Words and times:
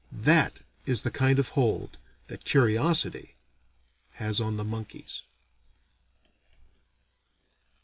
That 0.11 0.63
is 0.87 1.03
the 1.03 1.11
kind 1.11 1.37
of 1.37 1.49
hold 1.49 1.99
that 2.25 2.43
curiosity 2.43 3.35
has 4.13 4.41
on 4.41 4.57
the 4.57 4.65
monkeys. 4.65 5.21